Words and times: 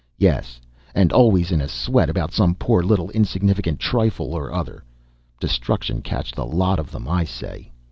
Yes; 0.17 0.59
and 0.95 1.13
always 1.13 1.51
in 1.51 1.61
a 1.61 1.67
sweat 1.67 2.09
about 2.09 2.31
some 2.33 2.55
poor 2.55 2.81
little 2.81 3.11
insignificant 3.11 3.79
trifle 3.79 4.33
or 4.33 4.51
other 4.51 4.83
destruction 5.39 6.01
catch 6.01 6.31
the 6.31 6.43
lot 6.43 6.79
of 6.79 6.89
them, 6.89 7.07
I 7.07 7.23
say! 7.23 7.71